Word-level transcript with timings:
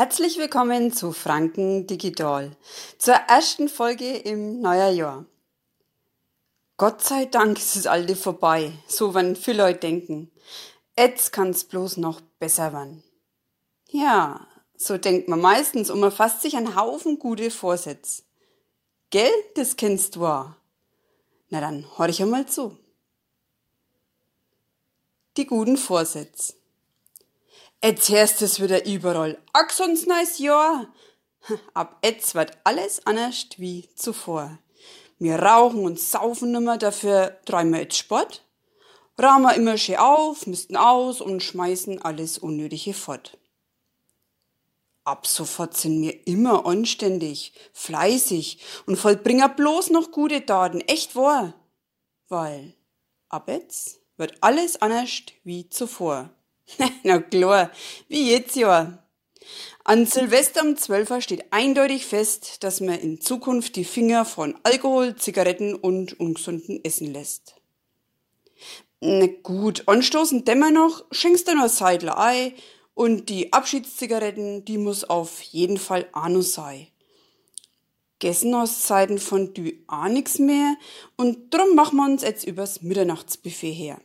Herzlich 0.00 0.38
willkommen 0.38 0.94
zu 0.94 1.12
Franken 1.12 1.86
Digital, 1.86 2.56
zur 2.96 3.16
ersten 3.16 3.68
Folge 3.68 4.16
im 4.16 4.62
neuen 4.62 4.96
Jahr. 4.96 5.26
Gott 6.78 7.02
sei 7.02 7.26
Dank 7.26 7.58
ist 7.58 7.76
das 7.76 7.86
alte 7.86 8.16
vorbei, 8.16 8.72
so 8.88 9.12
wenn 9.12 9.36
viele 9.36 9.64
Leute 9.64 9.80
denken. 9.80 10.32
Jetzt 10.96 11.34
kann's 11.34 11.64
bloß 11.64 11.98
noch 11.98 12.22
besser 12.38 12.72
werden. 12.72 13.04
Ja, 13.90 14.48
so 14.74 14.96
denkt 14.96 15.28
man 15.28 15.42
meistens 15.42 15.90
und 15.90 16.00
man 16.00 16.12
fasst 16.12 16.40
sich 16.40 16.56
einen 16.56 16.76
Haufen 16.76 17.18
gute 17.18 17.50
Vorsätze. 17.50 18.22
Gell, 19.10 19.30
das 19.54 19.76
kennst 19.76 20.16
du 20.16 20.24
auch. 20.24 20.52
Na 21.50 21.60
dann, 21.60 21.84
horch 21.98 22.22
einmal 22.22 22.46
zu. 22.46 22.74
Die 25.36 25.44
guten 25.44 25.76
Vorsätze. 25.76 26.54
Jetzt 27.82 28.10
hörst 28.10 28.42
es 28.42 28.60
wieder 28.60 28.84
überall. 28.84 29.38
Ach, 29.54 29.70
sonst 29.70 30.06
nice 30.06 30.38
Jahr. 30.38 30.92
Ab 31.72 31.98
jetzt 32.04 32.34
wird 32.34 32.58
alles 32.64 33.06
anders 33.06 33.46
wie 33.56 33.88
zuvor. 33.94 34.58
Wir 35.18 35.36
rauchen 35.36 35.84
und 35.84 35.98
saufen 35.98 36.52
nimmer, 36.52 36.76
dafür 36.76 37.38
treiben 37.46 37.72
wir 37.72 37.80
jetzt 37.80 37.96
Sport. 37.96 38.44
Rahmen 39.18 39.44
wir 39.44 39.54
immer 39.54 39.78
schön 39.78 39.96
auf, 39.96 40.46
misten 40.46 40.76
aus 40.76 41.22
und 41.22 41.42
schmeißen 41.42 42.02
alles 42.02 42.36
Unnötige 42.36 42.92
fort. 42.92 43.38
Ab 45.04 45.26
sofort 45.26 45.74
sind 45.74 46.02
wir 46.02 46.26
immer 46.26 46.66
anständig, 46.66 47.54
fleißig 47.72 48.60
und 48.84 48.96
vollbringen 48.96 49.56
bloß 49.56 49.88
noch 49.90 50.10
gute 50.10 50.44
Taten, 50.44 50.82
echt 50.82 51.16
wahr. 51.16 51.54
Weil 52.28 52.74
ab 53.30 53.48
jetzt 53.48 54.00
wird 54.18 54.34
alles 54.42 54.82
anders 54.82 55.22
wie 55.44 55.70
zuvor. 55.70 56.30
Na 57.02 57.18
klar, 57.20 57.70
wie 58.08 58.30
jetzt 58.30 58.56
ja. 58.56 58.98
An 59.84 60.06
Silvester 60.06 60.62
um 60.62 60.76
12 60.76 61.10
Uhr 61.10 61.20
steht 61.20 61.52
eindeutig 61.52 62.06
fest, 62.06 62.62
dass 62.62 62.80
man 62.80 62.98
in 62.98 63.20
Zukunft 63.20 63.76
die 63.76 63.84
Finger 63.84 64.24
von 64.24 64.58
Alkohol, 64.62 65.16
Zigaretten 65.16 65.74
und 65.74 66.20
ungesunden 66.20 66.84
Essen 66.84 67.12
lässt. 67.12 67.56
Na 69.00 69.26
gut, 69.42 69.84
anstoßen 69.86 70.44
dämmer 70.44 70.70
noch, 70.70 71.04
schenkst 71.10 71.48
du 71.48 71.54
noch 71.54 71.68
Seidler 71.68 72.18
Ei 72.18 72.54
und 72.94 73.30
die 73.30 73.52
Abschiedszigaretten, 73.52 74.66
die 74.66 74.76
muss 74.76 75.04
auf 75.04 75.40
jeden 75.40 75.78
Fall 75.78 76.06
auch 76.12 76.42
sein. 76.42 76.86
Gessen 78.18 78.54
aus 78.54 78.82
Zeiten 78.82 79.18
von 79.18 79.54
Dü 79.54 79.72
auch 79.86 80.08
nix 80.08 80.38
mehr 80.38 80.76
und 81.16 81.52
drum 81.54 81.74
machen 81.74 81.96
wir 81.96 82.04
uns 82.04 82.22
jetzt 82.22 82.46
übers 82.46 82.82
Mitternachtsbuffet 82.82 83.72
her. 83.72 83.98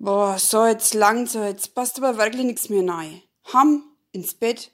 Boah, 0.00 0.38
so 0.38 0.64
jetzt 0.64 0.94
lang, 0.94 1.26
so 1.26 1.42
jetzt 1.42 1.74
passt 1.74 1.98
aber 1.98 2.18
wirklich 2.18 2.44
nichts 2.44 2.68
mehr 2.68 2.86
rein. 2.86 3.20
Ham 3.52 3.82
ins 4.12 4.32
Bett. 4.32 4.70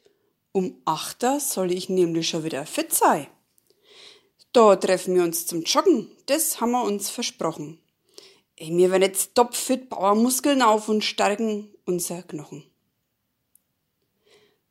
Um 0.52 0.82
achter 0.84 1.40
soll 1.40 1.72
ich 1.72 1.88
nämlich 1.88 2.28
schon 2.28 2.44
wieder 2.44 2.66
fit 2.66 2.92
sein. 2.92 3.26
Da 4.52 4.76
treffen 4.76 5.14
wir 5.14 5.22
uns 5.22 5.46
zum 5.46 5.62
Joggen. 5.62 6.10
Das 6.26 6.60
haben 6.60 6.72
wir 6.72 6.84
uns 6.84 7.08
versprochen. 7.08 7.78
Ey, 8.56 8.76
wir 8.76 8.90
werden 8.90 9.02
jetzt 9.02 9.34
topfit, 9.34 9.88
bauen 9.88 10.22
Muskeln 10.22 10.60
auf 10.60 10.90
und 10.90 11.02
stärken 11.02 11.74
unser 11.86 12.22
Knochen. 12.22 12.62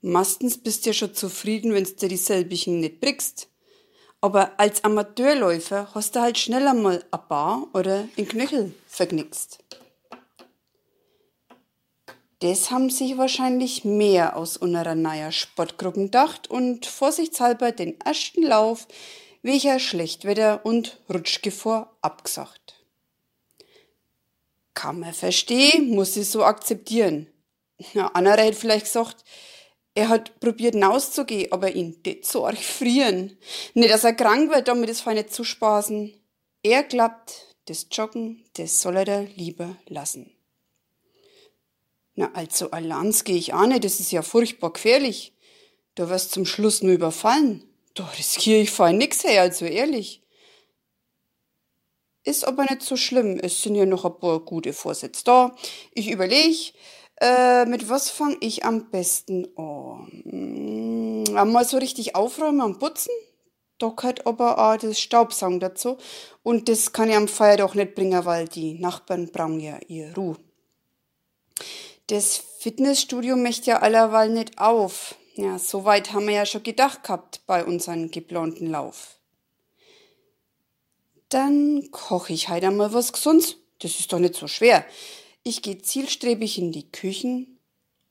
Meistens 0.02 0.60
bist 0.60 0.86
du 0.86 0.92
ja 0.92 0.94
schon 0.94 1.16
zufrieden, 1.16 1.74
wenn's 1.74 1.96
dir 1.96 2.10
dieselbigen 2.10 2.80
nicht 2.80 3.02
brickst. 3.02 3.50
Aber 4.22 4.60
als 4.60 4.84
Amateurläufer 4.84 5.90
hast 5.96 6.16
du 6.16 6.22
halt 6.22 6.38
schneller 6.38 6.76
mal 6.76 7.04
ein 7.10 7.20
Bar 7.28 7.68
oder 7.74 8.08
ein 8.18 8.28
Knöchel 8.28 8.76
verknickst. 8.86 9.63
Das 12.44 12.72
haben 12.72 12.90
sich 12.90 13.18
wahrscheinlich 13.18 13.86
mehr 13.86 14.36
aus 14.36 14.58
unserer 14.58 14.96
neuer 14.96 15.32
Sportgruppen 15.32 16.08
gedacht 16.08 16.50
und 16.50 16.86
vorsichtshalber 16.86 17.72
den 17.72 17.98
ersten 18.02 18.44
Lauf 18.44 18.86
welcher 19.44 19.80
Schlechtwetter 19.80 20.66
und 20.66 21.00
Rutschgefahr 21.10 21.96
abgesagt. 22.02 22.86
Kann 24.74 25.00
man 25.00 25.14
verstehen, 25.14 25.96
muss 25.96 26.18
ich 26.18 26.30
so 26.30 26.44
akzeptieren. 26.44 27.28
Na, 27.94 28.08
anderer 28.08 28.44
hätte 28.44 28.58
vielleicht 28.58 28.88
gesagt, 28.88 29.24
er 29.96 30.10
hat 30.10 30.38
probiert 30.42 30.76
rauszugehen, 30.76 31.50
aber 31.54 31.74
ihn 31.74 32.04
det 32.04 32.26
so 32.26 32.46
arg 32.46 32.58
frieren. 32.58 33.38
Nicht, 33.74 33.90
dass 33.90 34.04
er 34.04 34.16
krank 34.16 34.52
wird, 34.52 34.68
damit 34.68 34.90
ist 34.90 35.00
fein 35.00 35.30
zu 35.30 35.46
spaßen. 35.46 36.14
Er 36.62 36.84
glaubt, 36.84 37.56
das 37.68 37.88
Joggen, 37.90 38.44
das 38.58 38.82
soll 38.82 38.98
er 38.98 39.06
da 39.06 39.20
lieber 39.38 39.78
lassen. 39.88 40.30
Na, 42.16 42.32
also 42.34 42.70
allein 42.72 43.12
gehe 43.24 43.38
ich 43.38 43.54
auch 43.54 43.66
nicht, 43.66 43.84
das 43.84 44.00
ist 44.00 44.12
ja 44.12 44.22
furchtbar 44.22 44.74
gefährlich. 44.74 45.34
Da 45.96 46.10
wirst 46.10 46.32
zum 46.32 46.46
Schluss 46.46 46.82
nur 46.82 46.94
überfallen. 46.94 47.64
Da 47.96 48.06
riskiere 48.06 48.62
ich 48.62 48.72
fein 48.72 48.98
nix 48.98 49.24
her, 49.24 49.42
also 49.42 49.66
ehrlich. 49.66 50.22
Ist 52.24 52.48
aber 52.48 52.64
nicht 52.64 52.82
so 52.82 52.96
schlimm, 52.96 53.40
es 53.42 53.62
sind 53.62 53.76
ja 53.76 53.86
noch 53.86 54.06
ein 54.06 54.18
paar 54.18 54.40
gute 54.40 54.74
Vorsätze 54.74 55.24
da. 55.26 55.56
Ich 55.94 56.10
überlege, 56.10 56.72
äh, 57.20 57.66
mit 57.66 57.90
was 57.90 58.10
fange 58.10 58.38
ich 58.40 58.64
am 58.64 58.90
besten 58.90 59.48
an? 59.58 60.24
Hm, 61.28 61.38
einmal 61.38 61.66
so 61.66 61.78
richtig 61.78 62.16
aufräumen 62.16 62.62
und 62.62 62.80
putzen? 62.80 63.12
Da 63.78 63.90
gehört 63.90 64.26
aber 64.26 64.58
auch 64.58 64.78
das 64.78 65.00
Staubsaugen 65.00 65.60
dazu. 65.60 65.98
Und 66.44 66.70
das 66.70 66.94
kann 66.94 67.10
ich 67.10 67.16
am 67.16 67.28
Feiertag 67.28 67.76
nicht 67.76 67.96
bringen, 67.96 68.24
weil 68.24 68.48
die 68.48 68.80
Nachbarn 68.80 69.30
brauchen 69.32 69.60
ja 69.60 69.80
ihre 69.88 70.16
Ruhe. 70.16 70.38
Das 72.08 72.38
Fitnessstudio 72.60 73.36
möchte 73.38 73.72
ja 73.72 73.80
allerweil 73.80 74.30
nicht 74.30 74.60
auf. 74.60 75.16
Ja, 75.36 75.58
so 75.58 75.86
weit 75.86 76.12
haben 76.12 76.28
wir 76.28 76.36
ja 76.36 76.46
schon 76.46 76.64
gedacht 76.64 77.04
gehabt 77.04 77.42
bei 77.48 77.66
unserem 77.66 78.12
geplanten 78.12 78.70
Lauf. 78.70 79.20
Dann 81.30 81.90
koche 81.92 82.34
ich 82.34 82.50
halt 82.50 82.64
einmal 82.64 82.94
was 82.94 83.14
Gesundes. 83.14 83.56
Das 83.80 84.00
ist 84.00 84.14
doch 84.14 84.20
nicht 84.20 84.36
so 84.36 84.48
schwer. 84.48 84.86
Ich 85.44 85.62
gehe 85.62 85.82
zielstrebig 85.82 86.58
in 86.58 86.72
die 86.72 86.92
Küchen. 86.92 87.60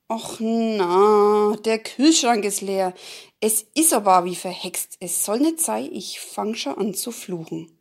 Och 0.09 0.39
na, 0.39 1.55
der 1.63 1.79
Kühlschrank 1.79 2.43
ist 2.45 2.61
leer. 2.61 2.93
Es 3.39 3.65
ist 3.73 3.93
aber 3.93 4.25
wie 4.25 4.35
verhext. 4.35 4.97
Es 4.99 5.23
soll 5.23 5.39
nicht 5.39 5.61
sein, 5.61 5.89
ich 5.91 6.19
fang 6.19 6.55
schon 6.55 6.77
an 6.77 6.93
zu 6.93 7.11
fluchen. 7.11 7.71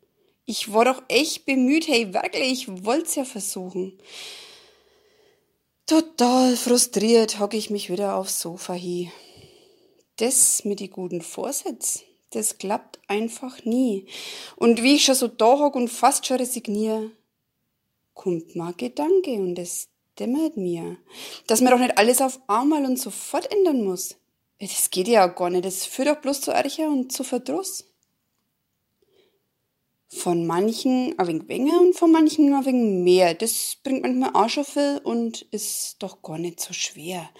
Ich 0.44 0.72
war 0.72 0.84
doch 0.84 1.02
echt 1.08 1.44
bemüht, 1.44 1.88
hey, 1.88 2.14
wirklich, 2.14 2.52
ich 2.52 2.84
wollt's 2.84 3.16
ja 3.16 3.24
versuchen. 3.24 3.98
Total 5.92 6.56
frustriert 6.56 7.38
hocke 7.38 7.58
ich 7.58 7.68
mich 7.68 7.90
wieder 7.90 8.16
aufs 8.16 8.40
Sofa 8.40 8.72
hi. 8.72 9.12
Das 10.16 10.64
mit 10.64 10.80
die 10.80 10.88
guten 10.88 11.20
Vorsätzen, 11.20 12.00
das 12.30 12.56
klappt 12.56 12.98
einfach 13.08 13.62
nie. 13.66 14.06
Und 14.56 14.82
wie 14.82 14.94
ich 14.94 15.04
schon 15.04 15.16
so 15.16 15.28
da 15.28 15.58
hock 15.58 15.76
und 15.76 15.88
fast 15.88 16.24
schon 16.24 16.38
resigniere, 16.38 17.10
kommt 18.14 18.56
mal 18.56 18.72
Gedanke 18.72 19.32
und 19.32 19.58
es 19.58 19.88
dämmert 20.18 20.56
mir, 20.56 20.96
dass 21.46 21.60
man 21.60 21.72
doch 21.72 21.78
nicht 21.78 21.98
alles 21.98 22.22
auf 22.22 22.40
einmal 22.46 22.86
und 22.86 22.98
sofort 22.98 23.52
ändern 23.52 23.84
muss. 23.84 24.16
Das 24.60 24.88
geht 24.88 25.08
ja 25.08 25.30
auch 25.30 25.36
gar 25.36 25.50
nicht, 25.50 25.66
das 25.66 25.84
führt 25.84 26.08
doch 26.08 26.22
bloß 26.22 26.40
zu 26.40 26.52
Ärger 26.52 26.88
und 26.88 27.12
zu 27.12 27.22
Verdruss 27.22 27.91
von 30.14 30.46
manchen 30.46 31.18
ein 31.18 31.26
wenig 31.26 31.48
weniger 31.48 31.80
und 31.80 31.96
von 31.96 32.12
manchen 32.12 32.52
ein 32.52 32.64
wenig 32.66 33.02
mehr. 33.02 33.34
Das 33.34 33.76
bringt 33.82 34.02
manchmal 34.02 34.30
auch 34.34 34.48
schon 34.48 34.64
viel 34.64 35.00
und 35.02 35.42
ist 35.50 35.96
doch 36.00 36.22
gar 36.22 36.38
nicht 36.38 36.60
so 36.60 36.72
schwer. 36.72 37.30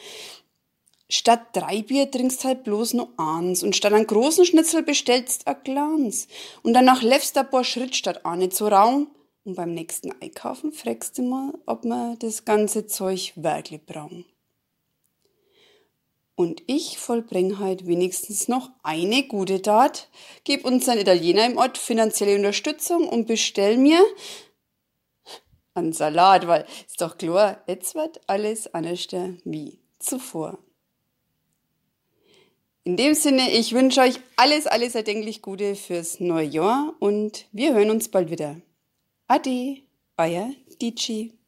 Statt 1.09 1.49
drei 1.53 1.83
Bier 1.83 2.11
trinkst 2.11 2.45
halt 2.45 2.65
bloß 2.65 2.95
nur 2.95 3.13
eins 3.19 3.63
und 3.63 3.77
statt 3.77 3.93
einen 3.93 4.07
großen 4.07 4.47
Schnitzel 4.47 4.83
bestellst 4.83 5.47
ein 5.47 5.57
Glanz. 5.63 6.27
Und 6.63 6.73
danach 6.73 7.03
läufst 7.03 7.37
ein 7.37 7.51
paar 7.51 7.65
Schritt 7.65 7.95
statt 7.95 8.25
auch 8.25 8.37
nicht 8.37 8.55
so 8.55 8.69
raum. 8.69 9.09
Und 9.45 9.57
beim 9.57 9.75
nächsten 9.75 10.13
Einkaufen 10.23 10.73
fragst 10.73 11.19
du 11.19 11.23
mal, 11.23 11.53
ob 11.67 11.85
wir 11.85 12.17
das 12.19 12.47
ganze 12.47 12.87
Zeug 12.87 13.33
wirklich 13.37 13.85
brauchen. 13.85 14.25
Und 16.35 16.63
ich 16.67 16.99
vollbring 16.99 17.59
halt 17.59 17.87
wenigstens 17.87 18.49
noch 18.49 18.71
eine 18.83 19.25
gute 19.25 19.61
Tat, 19.61 20.09
geb 20.45 20.65
unseren 20.65 20.99
Italiener 20.99 21.47
im 21.47 21.59
Ort 21.59 21.77
finanzielle 21.79 22.37
Unterstützung 22.37 23.09
und 23.09 23.27
bestell 23.27 23.77
mir 23.77 24.03
einen 25.75 25.93
Salat, 25.93 26.47
weil 26.47 26.67
ist 26.87 27.01
doch 27.01 27.19
klar, 27.19 27.63
jetzt 27.67 27.95
wird 27.95 28.21
alles 28.27 28.73
anders 28.75 29.09
wie 29.45 29.79
zuvor. 29.99 30.59
In 32.85 32.97
dem 32.97 33.15
Sinne, 33.15 33.51
ich 33.51 33.75
wünsche 33.75 34.01
euch 34.01 34.19
alles, 34.37 34.67
alles 34.67 34.97
erdenklich 34.97 35.41
Gute 35.41 35.77
fürs 35.77 36.19
neue 36.19 36.49
Jahr 36.49 36.95
und 36.99 37.47
wir 37.53 37.75
hören 37.75 37.91
uns 37.91 38.09
bald 38.09 38.31
wieder. 38.31 38.61
Ade, 39.29 39.83
euer 40.17 40.51
Dici. 40.81 41.42